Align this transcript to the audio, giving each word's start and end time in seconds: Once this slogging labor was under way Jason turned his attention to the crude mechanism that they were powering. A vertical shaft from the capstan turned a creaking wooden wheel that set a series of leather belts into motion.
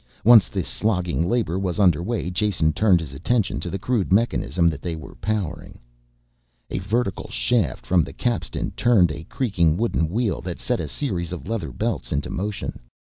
Once 0.25 0.49
this 0.49 0.67
slogging 0.67 1.29
labor 1.29 1.59
was 1.59 1.79
under 1.79 2.01
way 2.01 2.31
Jason 2.31 2.73
turned 2.73 2.99
his 2.99 3.13
attention 3.13 3.59
to 3.59 3.69
the 3.69 3.77
crude 3.77 4.11
mechanism 4.11 4.67
that 4.67 4.81
they 4.81 4.95
were 4.95 5.13
powering. 5.21 5.77
A 6.71 6.79
vertical 6.79 7.29
shaft 7.29 7.85
from 7.85 8.03
the 8.03 8.11
capstan 8.11 8.71
turned 8.71 9.11
a 9.11 9.25
creaking 9.25 9.77
wooden 9.77 10.09
wheel 10.09 10.41
that 10.41 10.59
set 10.59 10.79
a 10.79 10.87
series 10.87 11.31
of 11.31 11.47
leather 11.47 11.71
belts 11.71 12.11
into 12.11 12.31
motion. 12.31 12.79